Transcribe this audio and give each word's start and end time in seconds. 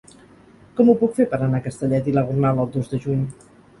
Com 0.79 0.87
ho 0.87 0.95
puc 1.01 1.13
fer 1.19 1.27
per 1.33 1.39
anar 1.47 1.59
a 1.59 1.65
Castellet 1.67 2.09
i 2.13 2.17
la 2.17 2.25
Gornal 2.31 2.63
el 2.65 2.73
dos 2.79 2.91
de 2.95 3.03
juny? 3.05 3.21